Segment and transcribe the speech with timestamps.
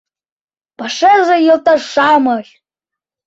[0.77, 2.47] —Пашазе йолташ-шамыч!